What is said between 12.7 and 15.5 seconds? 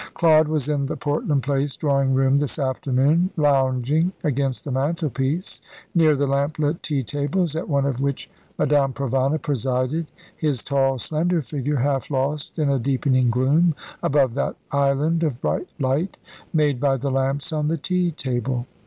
deepening gloom, above that island of